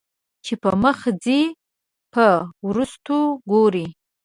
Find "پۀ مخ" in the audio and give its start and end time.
0.61-0.99